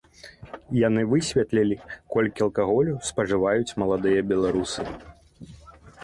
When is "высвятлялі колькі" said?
1.09-2.41